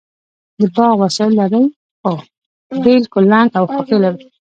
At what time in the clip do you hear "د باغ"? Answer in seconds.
0.59-0.93